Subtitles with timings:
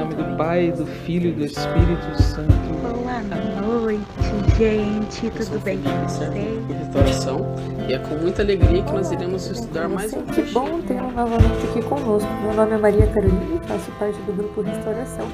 [0.00, 2.50] Nome do Pai, do Filho e do Espírito Santo.
[2.80, 4.00] Boa noite,
[4.56, 5.30] gente.
[5.30, 6.32] Tudo bem com vocês?
[6.68, 7.54] restauração
[7.86, 11.66] e é com muita alegria que nós iremos estudar mais um Que bom tê-lo novamente
[11.68, 12.32] aqui conosco.
[12.42, 15.28] Meu nome é Maria Carolina e faço parte do grupo Restauração.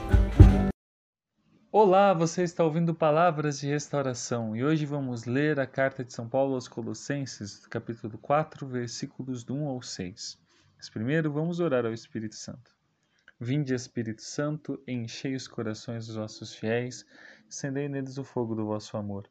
[1.71, 6.29] Olá, você está ouvindo Palavras de Restauração e hoje vamos ler a carta de São
[6.29, 10.39] Paulo aos Colossenses, capítulo 4, versículos do 1 ao 6.
[10.77, 12.76] Mas primeiro vamos orar ao Espírito Santo.
[13.39, 17.05] Vinde, Espírito Santo, enchei os corações dos vossos fiéis,
[17.47, 19.29] acendei neles o fogo do vosso amor.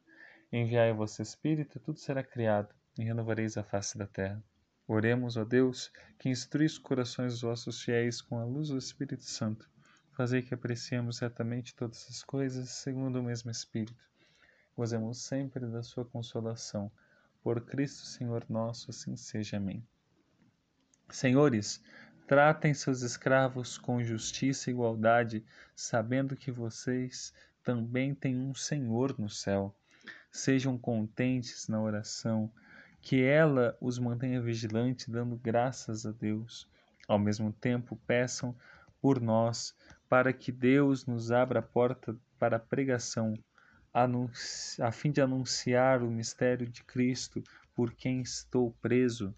[0.52, 4.40] Enviai o vosso Espírito, tudo será criado, e renovareis a face da terra.
[4.86, 9.24] Oremos, ó Deus, que instruis os corações dos vossos fiéis com a luz do Espírito
[9.24, 9.68] Santo.
[10.12, 14.08] Fazei que apreciemos certamente todas as coisas segundo o mesmo Espírito.
[14.76, 16.92] Gozemos sempre da sua consolação.
[17.42, 19.56] Por Cristo Senhor nosso, assim seja.
[19.56, 19.84] Amém.
[21.10, 21.82] Senhores,
[22.26, 27.32] tratem seus escravos com justiça e igualdade, sabendo que vocês
[27.62, 29.74] também têm um Senhor no céu.
[30.30, 32.50] Sejam contentes na oração,
[33.00, 36.68] que ela os mantenha vigilantes, dando graças a Deus.
[37.06, 38.54] Ao mesmo tempo, peçam
[39.00, 39.74] por nós,
[40.08, 43.34] para que Deus nos abra a porta para a pregação,
[44.80, 47.42] a fim de anunciar o mistério de Cristo,
[47.74, 49.34] por quem estou preso.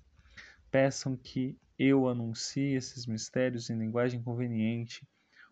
[0.71, 5.07] Peçam que eu anuncie esses mistérios em linguagem conveniente,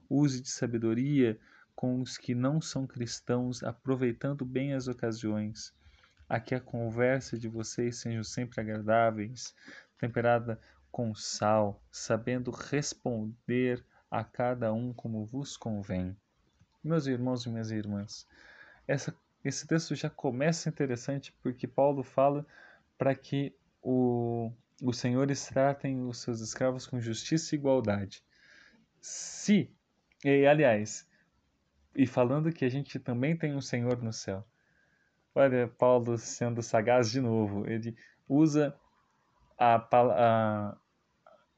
[0.09, 1.39] use de sabedoria
[1.75, 5.73] com os que não são cristãos, aproveitando bem as ocasiões.
[6.29, 9.55] A que a conversa de vocês sejam sempre agradáveis,
[9.99, 10.61] temperada
[10.91, 16.17] com sal, sabendo responder a cada um como vos convém.
[16.83, 18.27] Meus irmãos e minhas irmãs,
[18.89, 19.15] essa,
[19.45, 22.47] esse texto já começa interessante porque Paulo fala
[22.97, 24.51] para que o,
[24.83, 28.23] os senhores tratem os seus escravos com justiça e igualdade.
[29.01, 29.71] Se,
[30.25, 31.09] e, aliás,
[31.95, 34.45] e falando que a gente também tem um Senhor no céu.
[35.35, 37.97] Olha, Paulo sendo sagaz de novo, ele
[38.29, 38.75] usa
[39.59, 40.77] a, a,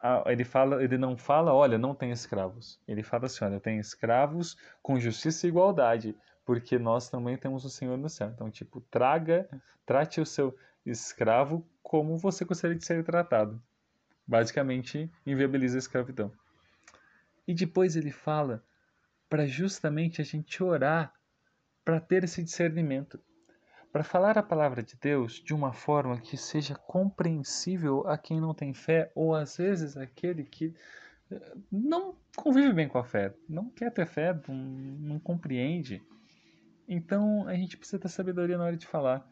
[0.00, 2.80] a- ele fala, ele não fala, olha, não tem escravos.
[2.86, 7.70] Ele fala assim, olha, tem escravos com justiça e igualdade, porque nós também temos o
[7.70, 8.30] Senhor no céu.
[8.30, 9.48] Então, tipo, traga,
[9.86, 10.56] trate o seu
[10.90, 13.60] escravo como você gostaria de ser tratado.
[14.26, 16.32] Basicamente, inviabiliza a escravidão.
[17.46, 18.62] E depois ele fala
[19.28, 21.12] para justamente a gente orar
[21.84, 23.18] para ter esse discernimento,
[23.90, 28.52] para falar a palavra de Deus de uma forma que seja compreensível a quem não
[28.52, 30.74] tem fé ou às vezes aquele que
[31.30, 36.02] eh, não convive bem com a fé, não quer ter fé, não, não compreende.
[36.86, 39.26] Então a gente precisa ter sabedoria na hora de falar.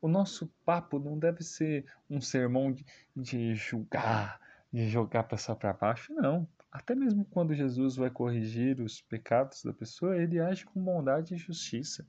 [0.00, 2.84] O nosso papo não deve ser um sermão de,
[3.16, 4.40] de julgar,
[4.72, 6.48] de jogar a pessoa para baixo, não.
[6.70, 11.38] Até mesmo quando Jesus vai corrigir os pecados da pessoa, ele age com bondade e
[11.38, 12.06] justiça.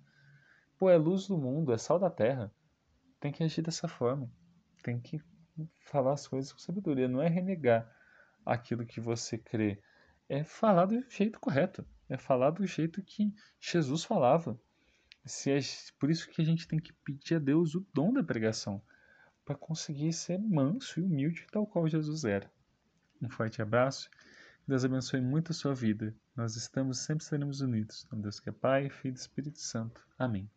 [0.77, 2.51] Pô, é luz do mundo, é sal da terra.
[3.19, 4.29] Tem que agir dessa forma.
[4.83, 5.21] Tem que
[5.81, 7.07] falar as coisas com sabedoria.
[7.07, 7.89] Não é renegar
[8.45, 9.81] aquilo que você crê.
[10.27, 11.85] É falar do jeito correto.
[12.07, 14.59] É falar do jeito que Jesus falava.
[15.25, 15.59] É
[15.99, 18.81] por isso que a gente tem que pedir a Deus o dom da pregação.
[19.45, 22.51] Para conseguir ser manso e humilde, tal qual Jesus era.
[23.21, 24.09] Um forte abraço.
[24.67, 26.15] Deus abençoe muito a sua vida.
[26.35, 28.03] Nós estamos sempre estaremos unidos.
[28.03, 30.01] Com Deus que é Pai, Filho e Espírito Santo.
[30.17, 30.49] Amém.